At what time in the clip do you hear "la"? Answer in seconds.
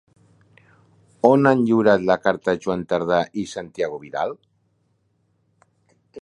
2.11-2.17